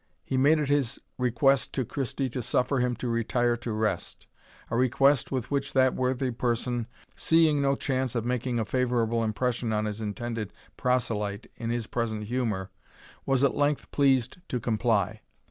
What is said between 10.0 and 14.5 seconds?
intended proselyte in his present humour, was at length pleased